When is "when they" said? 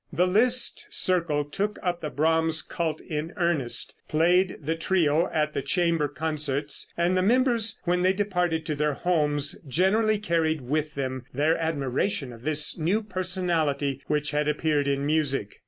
7.83-8.11